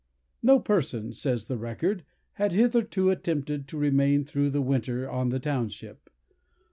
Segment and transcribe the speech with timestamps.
[0.41, 2.03] "No person," says the record,
[2.41, 6.09] "had hitherto attempted to remain through the winter on the township.